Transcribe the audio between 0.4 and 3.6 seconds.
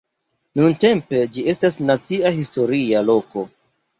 Nuntempe, ĝi estas nacia historia loko.